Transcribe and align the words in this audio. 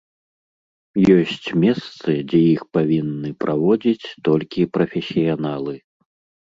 Ёсць 1.15 1.49
месцы, 1.65 2.09
дзе 2.33 2.41
іх 2.55 2.61
павінны 2.79 3.29
праводзіць 3.47 4.11
толькі 4.33 4.71
прафесіяналы. 4.75 5.75